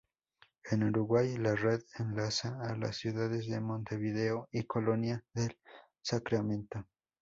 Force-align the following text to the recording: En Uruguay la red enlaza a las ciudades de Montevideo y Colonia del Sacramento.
En 0.71 0.81
Uruguay 0.81 1.37
la 1.37 1.53
red 1.53 1.79
enlaza 1.99 2.59
a 2.63 2.75
las 2.75 2.97
ciudades 2.97 3.47
de 3.47 3.59
Montevideo 3.61 4.47
y 4.51 4.63
Colonia 4.63 5.23
del 5.35 5.55
Sacramento. 6.01 6.87